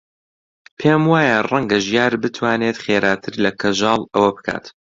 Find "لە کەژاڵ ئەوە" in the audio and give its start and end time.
3.43-4.29